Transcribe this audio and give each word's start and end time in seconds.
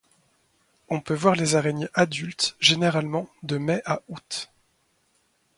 On 0.89 0.99
peut 0.99 1.13
voir 1.13 1.35
les 1.35 1.53
araignées 1.55 1.87
adulte 1.93 2.55
généralement 2.59 3.29
de 3.43 3.59
mai 3.59 3.83
à 3.85 4.01
août. 4.07 4.49